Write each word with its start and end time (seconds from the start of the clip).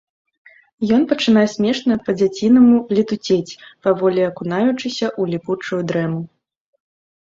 Ён 0.95 1.01
пачынае 1.11 1.43
смешна, 1.55 1.93
па-дзяцінаму 2.09 2.75
летуцець, 2.97 3.57
паволі 3.87 4.21
акунаючыся 4.33 5.07
ў 5.21 5.37
ліпучую 5.37 5.81
дрэму. 5.91 6.21